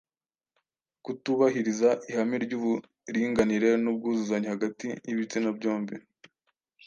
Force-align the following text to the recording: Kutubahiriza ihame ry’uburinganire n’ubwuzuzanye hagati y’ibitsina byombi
Kutubahiriza 1.03 1.89
ihame 2.09 2.37
ry’uburinganire 2.45 3.69
n’ubwuzuzanye 3.83 4.47
hagati 4.53 4.87
y’ibitsina 5.07 5.49
byombi 5.57 5.95